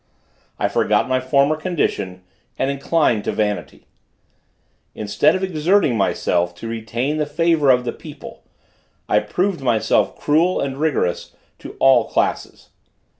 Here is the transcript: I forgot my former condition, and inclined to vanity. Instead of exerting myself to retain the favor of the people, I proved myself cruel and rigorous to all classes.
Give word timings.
I 0.57 0.67
forgot 0.67 1.07
my 1.07 1.19
former 1.19 1.55
condition, 1.55 2.23
and 2.57 2.71
inclined 2.71 3.23
to 3.25 3.31
vanity. 3.31 3.85
Instead 4.95 5.35
of 5.35 5.43
exerting 5.43 5.95
myself 5.95 6.55
to 6.55 6.67
retain 6.67 7.17
the 7.17 7.27
favor 7.27 7.69
of 7.69 7.85
the 7.85 7.93
people, 7.93 8.43
I 9.07 9.19
proved 9.19 9.61
myself 9.61 10.15
cruel 10.19 10.59
and 10.59 10.77
rigorous 10.77 11.35
to 11.59 11.75
all 11.79 12.05
classes. 12.09 12.69